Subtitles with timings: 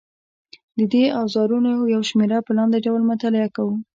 [0.77, 3.75] د دې اوزارونو یوه شمېره په لاندې ډول مطالعه کوو.